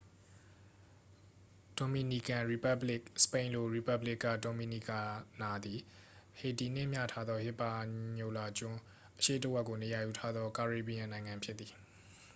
[1.77, 5.79] ဒိုမီနီကန် ရီပက်ဘလစ် စပိန်လို- república dominicana သည်
[6.39, 7.71] ဟေတီနှင့် မျှထားသော ဟစ်ပါ
[8.17, 8.79] ညိုလာကျွန်း
[9.19, 11.71] အရှေ့တစ်ဝက်ကိုနေရာယူထားသော ကာရေဘီယန် နိုင်ငံဖြစ်သည်။